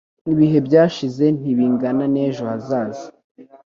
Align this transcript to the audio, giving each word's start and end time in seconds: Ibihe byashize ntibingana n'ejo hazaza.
Ibihe 0.31 0.57
byashize 0.67 1.25
ntibingana 1.39 2.05
n'ejo 2.13 2.43
hazaza. 2.51 3.05